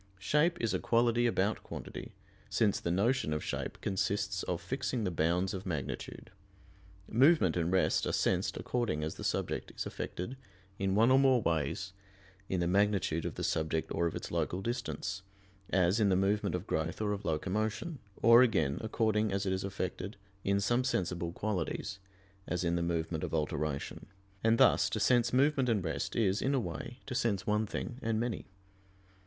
Shape 0.17 0.59
is 0.59 0.73
a 0.73 0.79
quality 0.79 1.27
about 1.27 1.61
quantity, 1.61 2.15
since 2.49 2.79
the 2.79 2.89
notion 2.89 3.33
of 3.33 3.43
shape 3.43 3.79
consists 3.81 4.41
of 4.41 4.59
fixing 4.59 5.03
the 5.03 5.11
bounds 5.11 5.53
of 5.53 5.63
magnitude. 5.67 6.31
Movement 7.07 7.55
and 7.55 7.71
rest 7.71 8.07
are 8.07 8.11
sensed 8.11 8.57
according 8.57 9.03
as 9.03 9.13
the 9.13 9.23
subject 9.23 9.71
is 9.77 9.85
affected 9.85 10.37
in 10.79 10.95
one 10.95 11.11
or 11.11 11.19
more 11.19 11.39
ways 11.39 11.93
in 12.49 12.61
the 12.61 12.67
magnitude 12.67 13.25
of 13.27 13.35
the 13.35 13.43
subject 13.43 13.91
or 13.93 14.07
of 14.07 14.15
its 14.15 14.31
local 14.31 14.63
distance, 14.63 15.21
as 15.69 15.99
in 15.99 16.09
the 16.09 16.15
movement 16.15 16.55
of 16.55 16.65
growth 16.65 16.99
or 16.99 17.11
of 17.13 17.23
locomotion, 17.23 17.99
or 18.23 18.41
again, 18.41 18.79
according 18.81 19.31
as 19.31 19.45
it 19.45 19.53
is 19.53 19.63
affected 19.63 20.17
in 20.43 20.59
some 20.59 20.83
sensible 20.83 21.31
qualities, 21.31 21.99
as 22.47 22.63
in 22.63 22.75
the 22.75 22.81
movement 22.81 23.23
of 23.23 23.35
alteration; 23.35 24.07
and 24.43 24.57
thus 24.57 24.89
to 24.89 24.99
sense 24.99 25.31
movement 25.31 25.69
and 25.69 25.83
rest 25.83 26.15
is, 26.15 26.41
in 26.41 26.55
a 26.55 26.59
way, 26.59 26.97
to 27.05 27.13
sense 27.13 27.45
one 27.45 27.67
thing 27.67 27.99
and 28.01 28.19
many. 28.19 28.47